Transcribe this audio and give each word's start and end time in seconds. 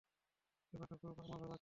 ব্যাপারটায় 0.73 0.99
খুব 1.01 1.09
আমোদ 1.09 1.27
পাচ্ছি। 1.27 1.49